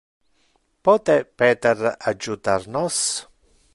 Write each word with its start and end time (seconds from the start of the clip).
Pote 0.87 1.17
Peter 1.37 1.85
adjutar 2.13 2.65
nos? 2.77 2.99